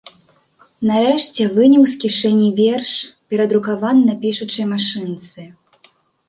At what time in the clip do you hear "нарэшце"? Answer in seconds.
0.91-1.43